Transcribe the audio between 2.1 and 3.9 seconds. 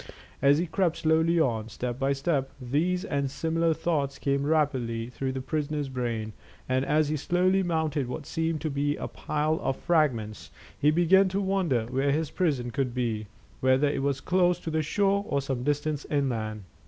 step, these and similar